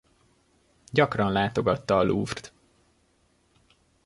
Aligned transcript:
Gyakran 0.91 1.31
látogatta 1.31 1.97
a 1.97 2.03
Louvre-t. 2.03 2.53